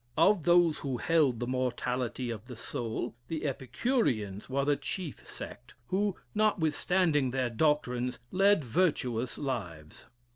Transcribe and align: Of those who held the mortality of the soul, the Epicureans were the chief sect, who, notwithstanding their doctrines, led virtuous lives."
Of 0.17 0.45
those 0.45 0.79
who 0.79 0.97
held 0.97 1.39
the 1.39 1.45
mortality 1.45 2.31
of 2.31 2.45
the 2.45 2.55
soul, 2.55 3.13
the 3.27 3.45
Epicureans 3.45 4.49
were 4.49 4.65
the 4.65 4.75
chief 4.75 5.23
sect, 5.27 5.75
who, 5.89 6.15
notwithstanding 6.33 7.29
their 7.29 7.51
doctrines, 7.51 8.17
led 8.31 8.63
virtuous 8.63 9.37
lives." 9.37 10.07